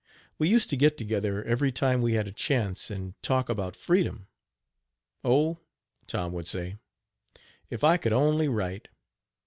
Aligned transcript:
We 0.39 0.49
used 0.49 0.71
to 0.71 0.75
get 0.77 0.97
together 0.97 1.43
every 1.43 1.71
time 1.71 2.01
we 2.01 2.13
had 2.13 2.27
a 2.27 2.31
chance 2.31 2.89
and 2.89 3.13
talk 3.21 3.49
about 3.49 3.75
freedom. 3.75 4.29
"Oh!" 5.23 5.59
Tom 6.07 6.31
would 6.33 6.47
say, 6.47 6.77
"if 7.69 7.83
I 7.83 7.97
could 7.97 8.11
only 8.13 8.47
write. 8.47 8.87